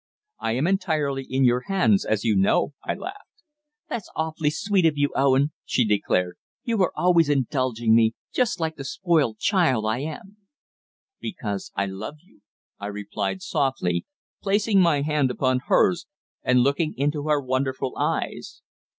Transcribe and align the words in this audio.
"I 0.39 0.53
am 0.53 0.65
entirely 0.65 1.27
in 1.29 1.43
your 1.43 1.65
hands, 1.67 2.05
as 2.05 2.23
you 2.23 2.35
know," 2.35 2.73
I 2.83 2.95
laughed. 2.95 3.43
"That's 3.87 4.09
awfully 4.15 4.49
sweet 4.49 4.83
of 4.87 4.97
you, 4.97 5.11
Owen," 5.15 5.51
she 5.63 5.85
declared. 5.85 6.37
"You 6.63 6.81
are 6.81 6.91
always 6.95 7.29
indulging 7.29 7.93
me 7.93 8.15
just 8.33 8.59
like 8.59 8.77
the 8.77 8.83
spoilt 8.83 9.37
child 9.37 9.85
I 9.85 9.99
am." 9.99 10.37
"Because 11.19 11.71
I 11.75 11.85
love 11.85 12.17
you," 12.23 12.41
I 12.79 12.87
replied 12.87 13.43
softly, 13.43 14.07
placing 14.41 14.79
my 14.79 15.03
hand 15.03 15.29
upon 15.29 15.59
hers 15.67 16.07
and 16.41 16.61
looking 16.61 16.95
into 16.97 17.27
her 17.27 17.39
wonderful 17.39 17.95
eyes. 17.95 18.63